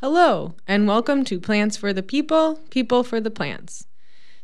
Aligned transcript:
Hello, 0.00 0.52
and 0.68 0.86
welcome 0.86 1.24
to 1.24 1.40
Plants 1.40 1.78
for 1.78 1.90
the 1.90 2.02
People, 2.02 2.60
People 2.68 3.02
for 3.02 3.18
the 3.18 3.30
Plants. 3.30 3.86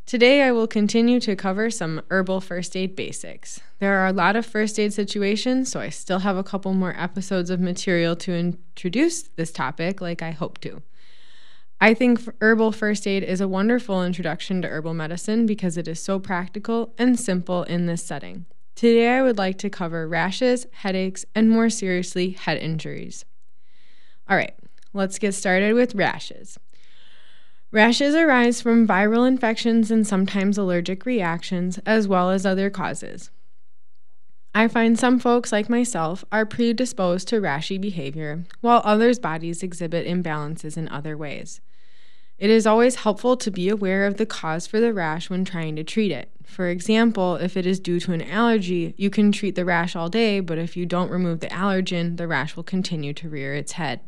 Today 0.07 0.41
I 0.41 0.51
will 0.51 0.65
continue 0.65 1.19
to 1.19 1.35
cover 1.35 1.69
some 1.69 2.01
herbal 2.09 2.41
first 2.41 2.75
aid 2.75 2.95
basics. 2.95 3.61
There 3.77 3.99
are 3.99 4.07
a 4.07 4.13
lot 4.13 4.35
of 4.35 4.47
first 4.47 4.79
aid 4.79 4.93
situations, 4.93 5.69
so 5.69 5.79
I 5.79 5.89
still 5.89 6.19
have 6.19 6.37
a 6.37 6.43
couple 6.43 6.73
more 6.73 6.95
episodes 6.97 7.51
of 7.51 7.59
material 7.59 8.15
to 8.15 8.33
introduce 8.33 9.21
this 9.21 9.51
topic 9.51 10.01
like 10.01 10.23
I 10.23 10.31
hope 10.31 10.57
to. 10.61 10.81
I 11.79 11.93
think 11.93 12.21
herbal 12.41 12.71
first 12.71 13.05
aid 13.05 13.21
is 13.21 13.39
a 13.39 13.47
wonderful 13.47 14.03
introduction 14.03 14.59
to 14.63 14.67
herbal 14.67 14.95
medicine 14.95 15.45
because 15.45 15.77
it 15.77 15.87
is 15.87 16.01
so 16.01 16.17
practical 16.17 16.95
and 16.97 17.19
simple 17.19 17.61
in 17.65 17.85
this 17.85 18.03
setting. 18.03 18.47
Today 18.73 19.09
I 19.09 19.21
would 19.21 19.37
like 19.37 19.59
to 19.59 19.69
cover 19.69 20.07
rashes, 20.07 20.65
headaches, 20.71 21.25
and 21.35 21.47
more 21.47 21.69
seriously, 21.69 22.31
head 22.31 22.57
injuries. 22.57 23.23
All 24.27 24.35
right, 24.35 24.55
Let's 24.93 25.17
get 25.17 25.33
started 25.33 25.73
with 25.73 25.95
rashes. 25.95 26.59
Rashes 27.71 28.13
arise 28.13 28.61
from 28.61 28.87
viral 28.87 29.27
infections 29.27 29.89
and 29.89 30.05
sometimes 30.05 30.59
allergic 30.59 31.07
reactions, 31.07 31.79
as 31.87 32.07
well 32.07 32.29
as 32.29 32.45
other 32.45 32.69
causes. 32.69 33.31
I 34.53 34.67
find 34.67 34.99
some 34.99 35.17
folks, 35.17 35.51
like 35.51 35.67
myself, 35.67 36.23
are 36.31 36.45
predisposed 36.45 37.27
to 37.29 37.41
rashy 37.41 37.81
behavior, 37.81 38.45
while 38.61 38.83
others' 38.85 39.17
bodies 39.17 39.63
exhibit 39.63 40.05
imbalances 40.05 40.77
in 40.77 40.87
other 40.89 41.17
ways. 41.17 41.59
It 42.37 42.51
is 42.51 42.67
always 42.67 42.95
helpful 42.97 43.35
to 43.37 43.49
be 43.49 43.69
aware 43.69 44.05
of 44.05 44.17
the 44.17 44.27
cause 44.27 44.67
for 44.67 44.79
the 44.79 44.93
rash 44.93 45.31
when 45.31 45.43
trying 45.43 45.75
to 45.77 45.83
treat 45.83 46.11
it. 46.11 46.29
For 46.45 46.67
example, 46.67 47.37
if 47.37 47.57
it 47.57 47.65
is 47.65 47.79
due 47.79 47.99
to 48.01 48.13
an 48.13 48.21
allergy, 48.21 48.93
you 48.97 49.09
can 49.09 49.31
treat 49.31 49.55
the 49.55 49.65
rash 49.65 49.95
all 49.95 50.09
day, 50.09 50.39
but 50.39 50.59
if 50.59 50.77
you 50.77 50.85
don't 50.85 51.09
remove 51.09 51.39
the 51.39 51.47
allergen, 51.47 52.17
the 52.17 52.27
rash 52.27 52.55
will 52.55 52.63
continue 52.63 53.13
to 53.13 53.29
rear 53.29 53.55
its 53.55 53.71
head. 53.71 54.01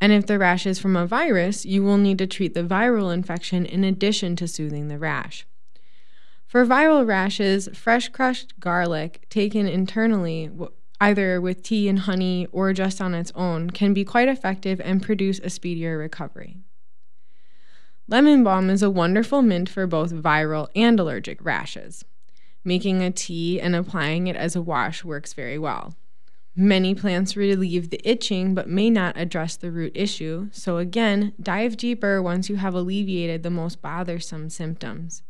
And 0.00 0.12
if 0.12 0.26
the 0.26 0.38
rash 0.38 0.66
is 0.66 0.78
from 0.78 0.96
a 0.96 1.06
virus, 1.06 1.64
you 1.64 1.82
will 1.82 1.96
need 1.96 2.18
to 2.18 2.26
treat 2.26 2.54
the 2.54 2.62
viral 2.62 3.12
infection 3.12 3.64
in 3.64 3.84
addition 3.84 4.36
to 4.36 4.48
soothing 4.48 4.88
the 4.88 4.98
rash. 4.98 5.46
For 6.46 6.66
viral 6.66 7.06
rashes, 7.06 7.68
fresh 7.74 8.08
crushed 8.10 8.60
garlic 8.60 9.26
taken 9.28 9.66
internally, 9.66 10.50
either 11.00 11.40
with 11.40 11.62
tea 11.62 11.88
and 11.88 12.00
honey 12.00 12.46
or 12.52 12.72
just 12.72 13.00
on 13.00 13.14
its 13.14 13.32
own, 13.34 13.70
can 13.70 13.92
be 13.92 14.04
quite 14.04 14.28
effective 14.28 14.80
and 14.84 15.02
produce 15.02 15.40
a 15.40 15.50
speedier 15.50 15.98
recovery. 15.98 16.58
Lemon 18.06 18.44
balm 18.44 18.68
is 18.68 18.82
a 18.82 18.90
wonderful 18.90 19.40
mint 19.40 19.68
for 19.68 19.86
both 19.86 20.12
viral 20.12 20.68
and 20.76 21.00
allergic 21.00 21.42
rashes. 21.42 22.04
Making 22.62 23.02
a 23.02 23.10
tea 23.10 23.60
and 23.60 23.74
applying 23.74 24.26
it 24.26 24.36
as 24.36 24.54
a 24.54 24.62
wash 24.62 25.02
works 25.02 25.32
very 25.32 25.58
well. 25.58 25.96
Many 26.56 26.94
plants 26.94 27.36
relieve 27.36 27.90
the 27.90 28.00
itching 28.08 28.54
but 28.54 28.68
may 28.68 28.88
not 28.88 29.18
address 29.18 29.56
the 29.56 29.72
root 29.72 29.92
issue, 29.96 30.48
so 30.52 30.78
again, 30.78 31.32
dive 31.42 31.76
deeper 31.76 32.22
once 32.22 32.48
you 32.48 32.56
have 32.56 32.74
alleviated 32.74 33.42
the 33.42 33.50
most 33.50 33.82
bothersome 33.82 34.48
symptoms. 34.50 35.22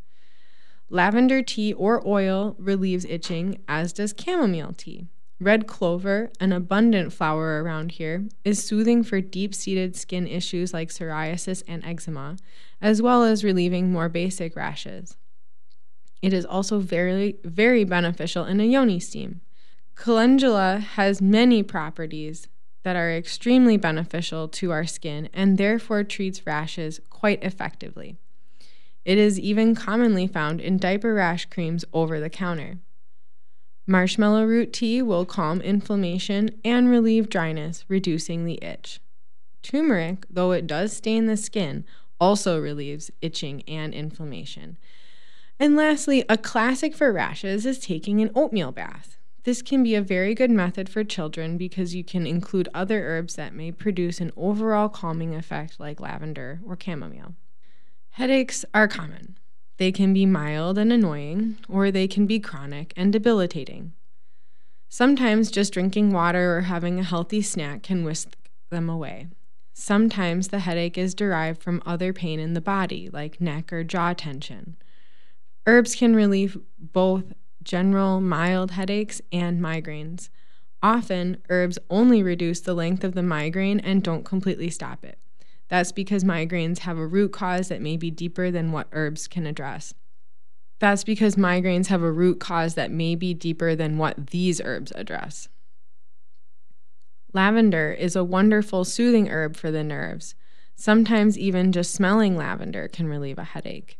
Lavender 0.90 1.42
tea 1.42 1.72
or 1.72 2.06
oil 2.06 2.56
relieves 2.58 3.06
itching, 3.06 3.62
as 3.66 3.94
does 3.94 4.14
chamomile 4.18 4.74
tea. 4.76 5.08
Red 5.40 5.66
clover, 5.66 6.30
an 6.40 6.52
abundant 6.52 7.12
flower 7.12 7.62
around 7.62 7.92
here, 7.92 8.28
is 8.44 8.62
soothing 8.62 9.02
for 9.02 9.22
deep 9.22 9.54
seated 9.54 9.96
skin 9.96 10.26
issues 10.26 10.74
like 10.74 10.90
psoriasis 10.90 11.62
and 11.66 11.82
eczema, 11.84 12.36
as 12.82 13.00
well 13.00 13.24
as 13.24 13.42
relieving 13.42 13.90
more 13.90 14.10
basic 14.10 14.54
rashes. 14.54 15.16
It 16.20 16.34
is 16.34 16.44
also 16.44 16.80
very, 16.80 17.38
very 17.44 17.84
beneficial 17.84 18.44
in 18.44 18.60
a 18.60 18.64
yoni 18.64 19.00
steam. 19.00 19.40
Calendula 19.96 20.78
has 20.78 21.22
many 21.22 21.62
properties 21.62 22.48
that 22.82 22.96
are 22.96 23.12
extremely 23.12 23.76
beneficial 23.76 24.48
to 24.48 24.70
our 24.70 24.86
skin 24.86 25.28
and 25.32 25.56
therefore 25.56 26.04
treats 26.04 26.46
rashes 26.46 27.00
quite 27.10 27.42
effectively. 27.42 28.16
It 29.04 29.18
is 29.18 29.38
even 29.38 29.74
commonly 29.74 30.26
found 30.26 30.60
in 30.60 30.78
diaper 30.78 31.14
rash 31.14 31.46
creams 31.46 31.84
over 31.92 32.20
the 32.20 32.30
counter. 32.30 32.78
Marshmallow 33.86 34.44
root 34.44 34.72
tea 34.72 35.02
will 35.02 35.26
calm 35.26 35.60
inflammation 35.60 36.50
and 36.64 36.88
relieve 36.88 37.28
dryness, 37.28 37.84
reducing 37.88 38.44
the 38.44 38.62
itch. 38.62 39.00
Turmeric, 39.62 40.26
though 40.30 40.52
it 40.52 40.66
does 40.66 40.94
stain 40.94 41.26
the 41.26 41.36
skin, 41.36 41.84
also 42.18 42.58
relieves 42.58 43.10
itching 43.20 43.62
and 43.68 43.92
inflammation. 43.92 44.78
And 45.58 45.76
lastly, 45.76 46.24
a 46.28 46.38
classic 46.38 46.94
for 46.94 47.12
rashes 47.12 47.66
is 47.66 47.78
taking 47.78 48.20
an 48.20 48.30
oatmeal 48.34 48.72
bath. 48.72 49.18
This 49.44 49.60
can 49.60 49.82
be 49.82 49.94
a 49.94 50.00
very 50.00 50.34
good 50.34 50.50
method 50.50 50.88
for 50.88 51.04
children 51.04 51.58
because 51.58 51.94
you 51.94 52.02
can 52.02 52.26
include 52.26 52.68
other 52.72 53.06
herbs 53.06 53.36
that 53.36 53.54
may 53.54 53.70
produce 53.70 54.18
an 54.18 54.32
overall 54.38 54.88
calming 54.88 55.34
effect 55.34 55.78
like 55.78 56.00
lavender 56.00 56.60
or 56.66 56.78
chamomile. 56.82 57.34
Headaches 58.12 58.64
are 58.72 58.88
common. 58.88 59.36
They 59.76 59.92
can 59.92 60.14
be 60.14 60.24
mild 60.24 60.78
and 60.78 60.90
annoying, 60.90 61.58
or 61.68 61.90
they 61.90 62.08
can 62.08 62.26
be 62.26 62.40
chronic 62.40 62.94
and 62.96 63.12
debilitating. 63.12 63.92
Sometimes 64.88 65.50
just 65.50 65.74
drinking 65.74 66.12
water 66.12 66.56
or 66.56 66.60
having 66.62 66.98
a 66.98 67.04
healthy 67.04 67.42
snack 67.42 67.82
can 67.82 68.02
whisk 68.02 68.36
them 68.70 68.88
away. 68.88 69.26
Sometimes 69.74 70.48
the 70.48 70.60
headache 70.60 70.96
is 70.96 71.14
derived 71.14 71.62
from 71.62 71.82
other 71.84 72.12
pain 72.12 72.40
in 72.40 72.54
the 72.54 72.60
body, 72.60 73.10
like 73.12 73.40
neck 73.40 73.72
or 73.72 73.84
jaw 73.84 74.14
tension. 74.14 74.76
Herbs 75.66 75.96
can 75.96 76.14
relieve 76.14 76.56
both 76.78 77.24
general 77.64 78.20
mild 78.20 78.72
headaches, 78.72 79.20
and 79.32 79.60
migraines. 79.60 80.28
Often, 80.82 81.38
herbs 81.48 81.78
only 81.88 82.22
reduce 82.22 82.60
the 82.60 82.74
length 82.74 83.04
of 83.04 83.14
the 83.14 83.22
migraine 83.22 83.80
and 83.80 84.02
don't 84.02 84.24
completely 84.24 84.70
stop 84.70 85.04
it. 85.04 85.18
That's 85.68 85.92
because 85.92 86.24
migraines 86.24 86.80
have 86.80 86.98
a 86.98 87.06
root 87.06 87.32
cause 87.32 87.68
that 87.68 87.80
may 87.80 87.96
be 87.96 88.10
deeper 88.10 88.50
than 88.50 88.70
what 88.70 88.88
herbs 88.92 89.26
can 89.26 89.46
address. 89.46 89.94
That's 90.78 91.04
because 91.04 91.36
migraines 91.36 91.86
have 91.86 92.02
a 92.02 92.12
root 92.12 92.40
cause 92.40 92.74
that 92.74 92.90
may 92.90 93.14
be 93.14 93.32
deeper 93.32 93.74
than 93.74 93.96
what 93.96 94.28
these 94.28 94.60
herbs 94.62 94.92
address. 94.94 95.48
Lavender 97.32 97.92
is 97.92 98.14
a 98.14 98.22
wonderful 98.22 98.84
soothing 98.84 99.28
herb 99.28 99.56
for 99.56 99.70
the 99.70 99.82
nerves. 99.82 100.34
Sometimes 100.76 101.38
even 101.38 101.72
just 101.72 101.94
smelling 101.94 102.36
lavender 102.36 102.88
can 102.88 103.08
relieve 103.08 103.38
a 103.38 103.44
headache. 103.44 103.98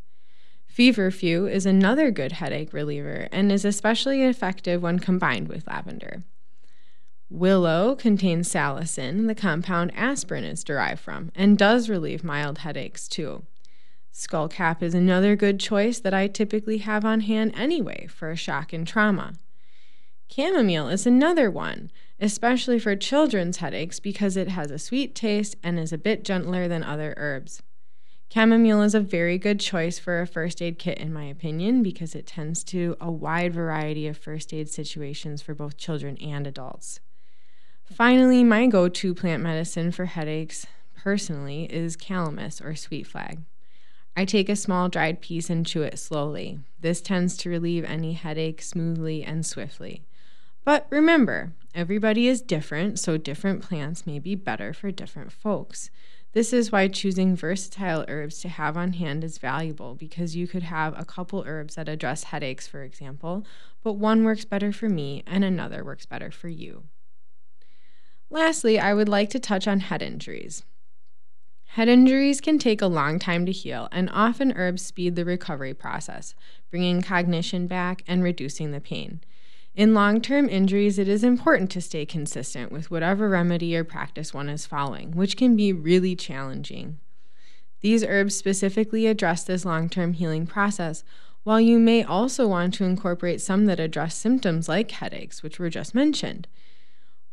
Feverfew 0.75 1.47
is 1.47 1.67
another 1.67 2.11
good 2.11 2.33
headache 2.33 2.73
reliever 2.73 3.29
and 3.31 3.53
is 3.53 3.65
especially 3.65 4.23
effective 4.23 4.83
when 4.83 4.99
combined 4.99 5.47
with 5.47 5.69
lavender. 5.69 6.25
Willow 7.31 7.95
contains 7.95 8.53
salicin, 8.53 9.29
the 9.29 9.37
compound 9.37 9.93
aspirin 9.95 10.43
is 10.43 10.65
derived 10.65 11.01
from, 11.01 11.31
and 11.37 11.57
does 11.57 11.89
relieve 11.89 12.25
mild 12.25 12.59
headaches 12.59 13.07
too. 13.07 13.45
Skullcap 14.13 14.83
is 14.83 14.95
another 14.95 15.37
good 15.37 15.61
choice 15.61 16.01
that 16.01 16.13
I 16.13 16.27
typically 16.27 16.79
have 16.79 17.05
on 17.05 17.21
hand 17.21 17.53
anyway 17.55 18.09
for 18.09 18.33
a 18.33 18.37
shock 18.37 18.73
and 18.73 18.85
trauma. 18.85 19.35
Chamomile 20.29 20.89
is 20.89 21.07
another 21.07 21.53
one, 21.53 21.93
especially 22.19 22.81
for 22.81 22.97
children's 22.97 23.59
headaches 23.59 24.01
because 24.01 24.37
it 24.37 24.49
has 24.49 24.73
a 24.73 24.81
sweet 24.81 25.15
taste 25.15 25.55
and 25.63 25.79
is 25.79 25.93
a 25.93 25.99
bit 25.99 26.25
gentler 26.25 26.67
than 26.67 26.83
other 26.83 27.15
herbs. 27.17 27.63
Chamomile 28.35 28.83
is 28.83 28.97
a 28.97 29.01
very 29.01 29.39
good 29.39 29.61
choice 29.61 30.01
for 30.01 30.21
a 30.21 30.27
first 30.27 30.61
aid 30.61 30.77
kit, 30.77 30.99
in 30.99 31.13
my 31.13 31.23
opinion, 31.23 31.85
because 31.85 32.17
it 32.17 32.27
tends 32.27 32.65
to 32.65 32.97
a 33.01 33.09
wide 33.09 33.55
variety 33.55 34.09
of 34.09 34.19
first 34.19 34.53
aid 34.53 34.69
situations 34.69 35.41
for 35.41 35.55
both 35.55 35.77
children 35.77 36.17
and 36.17 36.45
adults. 36.45 36.99
Finally, 37.85 38.43
my 38.43 38.67
go 38.67 38.89
to 38.89 39.15
plant 39.15 39.41
medicine 39.41 39.93
for 39.93 40.07
headaches, 40.07 40.67
personally, 40.97 41.67
is 41.67 41.97
calamus 41.97 42.61
or 42.61 42.75
sweet 42.75 43.07
flag. 43.07 43.45
I 44.17 44.25
take 44.25 44.49
a 44.49 44.57
small 44.57 44.89
dried 44.89 45.21
piece 45.21 45.49
and 45.49 45.65
chew 45.65 45.83
it 45.83 45.97
slowly. 45.97 46.59
This 46.81 47.01
tends 47.01 47.37
to 47.37 47.51
relieve 47.51 47.85
any 47.85 48.15
headache 48.15 48.63
smoothly 48.63 49.23
and 49.23 49.47
swiftly. 49.47 50.03
But 50.65 50.89
remember, 50.91 51.53
everybody 51.73 52.27
is 52.27 52.43
different, 52.43 52.99
so 52.99 53.17
different 53.17 53.63
plants 53.63 54.09
may 54.09 54.19
be 54.19 54.35
better 54.35 54.73
for 54.73 54.91
different 54.91 55.31
folks. 55.31 55.89
This 56.35 56.53
is 56.53 56.73
why 56.73 56.89
choosing 56.89 57.37
versatile 57.37 58.05
herbs 58.09 58.41
to 58.41 58.49
have 58.49 58.77
on 58.77 58.95
hand 58.95 59.23
is 59.23 59.39
valuable 59.39 59.95
because 59.95 60.35
you 60.35 60.49
could 60.49 60.65
have 60.65 60.93
a 60.99 61.05
couple 61.05 61.45
herbs 61.47 61.77
that 61.77 61.89
address 61.89 62.25
headaches, 62.25 62.67
for 62.67 62.83
example, 62.83 63.47
but 63.85 63.93
one 63.93 64.25
works 64.25 64.45
better 64.45 64.73
for 64.73 64.89
me 64.89 65.23
and 65.29 65.45
another 65.45 65.85
works 65.85 66.07
better 66.07 66.33
for 66.33 66.49
you. 66.49 66.83
Lastly, 68.31 68.81
I 68.81 68.95
would 68.95 69.09
like 69.09 69.31
to 69.31 69.39
touch 69.39 69.69
on 69.69 69.79
head 69.79 70.03
injuries. 70.03 70.65
Head 71.67 71.87
injuries 71.89 72.41
can 72.41 72.59
take 72.59 72.83
a 72.83 72.89
long 72.89 73.21
time 73.21 73.47
to 73.47 73.53
heal, 73.53 73.89
and 73.93 74.11
often 74.13 74.53
herbs 74.57 74.85
speed 74.85 75.15
the 75.15 75.25
recovery 75.25 75.75
process, 75.75 76.35
bringing 76.69 77.01
cognition 77.01 77.69
back 77.69 78.03
and 78.09 78.25
reducing 78.25 78.73
the 78.73 78.81
pain. 78.81 79.21
In 79.75 79.93
long 79.93 80.21
term 80.21 80.49
injuries, 80.49 80.99
it 80.99 81.09
is 81.09 81.25
important 81.25 81.69
to 81.73 81.81
stay 81.81 82.07
consistent 82.07 82.71
with 82.71 82.93
whatever 82.93 83.29
remedy 83.29 83.77
or 83.77 83.83
practice 83.83 84.33
one 84.33 84.49
is 84.49 84.67
following, 84.67 85.13
which 85.13 85.37
can 85.37 85.57
be 85.57 85.73
really 85.73 86.15
challenging. 86.15 87.01
These 87.81 88.05
herbs 88.05 88.37
specifically 88.37 89.07
address 89.07 89.43
this 89.43 89.65
long 89.65 89.89
term 89.89 90.13
healing 90.13 90.47
process, 90.47 91.03
while 91.43 91.61
you 91.61 91.81
may 91.81 92.05
also 92.05 92.47
want 92.47 92.75
to 92.75 92.85
incorporate 92.85 93.41
some 93.41 93.67
that 93.67 93.81
address 93.81 94.15
symptoms 94.15 94.69
like 94.69 94.93
headaches, 94.93 95.43
which 95.43 95.59
were 95.59 95.71
just 95.71 95.95
mentioned. 95.95 96.47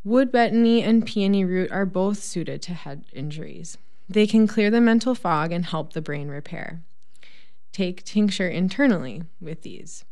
Wood 0.04 0.32
betony 0.32 0.82
and 0.82 1.06
peony 1.06 1.46
root 1.46 1.72
are 1.72 1.86
both 1.86 2.24
suited 2.24 2.64
to 2.64 2.74
head 2.74 3.06
injuries. 3.14 3.78
They 4.10 4.26
can 4.26 4.48
clear 4.48 4.72
the 4.72 4.82
mental 4.82 5.14
fog 5.14 5.52
and 5.52 5.64
help 5.64 5.94
the 5.94 6.02
brain 6.02 6.28
repair. 6.28 6.82
Take 7.72 8.04
tincture 8.04 8.50
internally 8.50 9.24
with 9.40 9.62
these. 9.62 10.06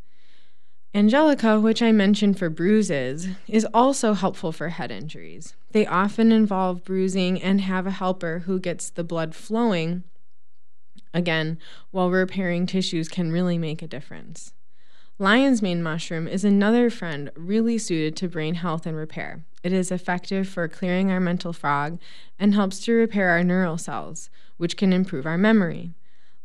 Angelica, 0.93 1.59
which 1.59 1.83
I 1.83 1.91
mentioned 1.91 2.39
for 2.39 2.49
bruises, 2.49 3.27
is 3.47 3.67
also 3.75 4.13
helpful 4.13 4.51
for 4.51 4.69
head 4.69 4.89
injuries. 4.89 5.53
They 5.71 5.85
often 5.85 6.31
involve 6.31 6.83
bruising 6.83 7.39
and 7.41 7.61
have 7.61 7.85
a 7.85 7.91
helper 7.91 8.39
who 8.45 8.59
gets 8.59 8.89
the 8.89 9.03
blood 9.03 9.35
flowing. 9.35 10.03
Again, 11.13 11.59
while 11.91 12.09
repairing 12.09 12.65
tissues 12.65 13.07
can 13.07 13.31
really 13.31 13.59
make 13.59 13.83
a 13.83 13.87
difference. 13.87 14.53
Lion's 15.19 15.61
mane 15.61 15.83
mushroom 15.83 16.27
is 16.27 16.43
another 16.43 16.89
friend 16.89 17.29
really 17.35 17.77
suited 17.77 18.15
to 18.15 18.27
brain 18.27 18.55
health 18.55 18.87
and 18.87 18.97
repair. 18.97 19.43
It 19.61 19.73
is 19.73 19.91
effective 19.91 20.47
for 20.47 20.67
clearing 20.67 21.11
our 21.11 21.19
mental 21.19 21.53
fog 21.53 21.99
and 22.39 22.55
helps 22.55 22.79
to 22.85 22.93
repair 22.93 23.29
our 23.29 23.43
neural 23.43 23.77
cells, 23.77 24.31
which 24.57 24.75
can 24.75 24.91
improve 24.91 25.27
our 25.27 25.37
memory. 25.37 25.93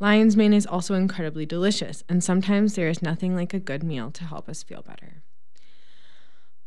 Lion's 0.01 0.37
mane 0.37 0.53
is 0.53 0.67
also 0.67 0.95
incredibly 0.95 1.47
delicious, 1.47 2.03
and 2.09 2.23
sometimes 2.23 2.75
there 2.75 2.89
is 2.89 3.03
nothing 3.03 3.37
like 3.37 3.55
a 3.55 3.61
good 3.61 3.83
meal 3.83 4.11
to 4.11 4.25
help 4.25 4.49
us 4.49 4.63
feel 4.63 4.83
better. 4.83 5.23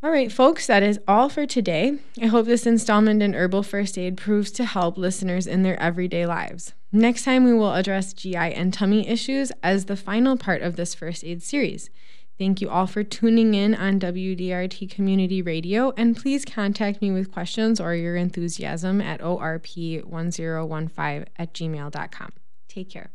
All 0.04 0.12
right, 0.12 0.32
folks, 0.32 0.68
that 0.68 0.84
is 0.84 1.00
all 1.08 1.28
for 1.28 1.48
today. 1.48 1.98
I 2.22 2.28
hope 2.28 2.46
this 2.46 2.68
installment 2.68 3.24
in 3.24 3.34
Herbal 3.34 3.64
First 3.64 3.98
Aid 3.98 4.16
proves 4.16 4.52
to 4.52 4.64
help 4.64 4.96
listeners 4.96 5.48
in 5.48 5.64
their 5.64 5.82
everyday 5.82 6.28
lives. 6.28 6.74
Next 6.92 7.26
time, 7.26 7.44
we 7.44 7.54
will 7.54 7.74
address 7.74 8.14
GI 8.14 8.36
and 8.36 8.72
tummy 8.72 9.08
issues 9.08 9.52
as 9.64 9.86
the 9.86 9.96
final 9.96 10.38
part 10.38 10.62
of 10.62 10.76
this 10.76 10.94
first 10.94 11.24
aid 11.24 11.42
series. 11.42 11.90
Thank 12.38 12.62
you 12.62 12.70
all 12.70 12.86
for 12.86 13.04
tuning 13.04 13.56
in 13.56 13.74
on 13.74 14.00
WDRT 14.00 14.92
Community 14.92 15.42
Radio, 15.42 15.92
and 15.98 16.16
please 16.16 16.46
contact 16.46 17.02
me 17.02 17.12
with 17.12 17.32
questions 17.32 17.80
or 17.80 17.96
your 17.96 18.16
enthusiasm 18.16 19.02
at 19.02 19.20
orp1015 19.22 21.26
at 21.38 21.54
gmail.com. 21.54 22.32
Take 22.68 22.92
care. 22.92 23.10